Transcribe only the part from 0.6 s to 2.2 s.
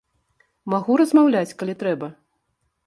Магу размаўляць, калі трэба.